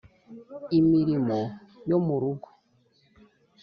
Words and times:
imirimo 0.79 1.39
yo 1.89 1.97
mu 2.05 2.15
rugo, 2.21 2.47